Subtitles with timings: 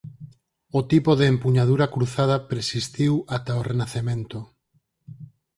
[0.79, 4.39] O tipo de empuñadura cruzada persistiu ata o Renacemento.